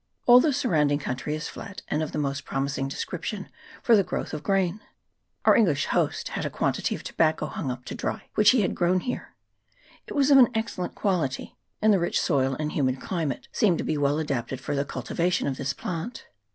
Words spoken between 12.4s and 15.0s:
and humid climate seem to be well adapted for the